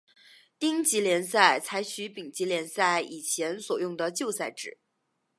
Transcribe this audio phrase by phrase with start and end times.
[0.57, 4.79] 丁级联赛采取丙级联赛以前所用的旧赛制。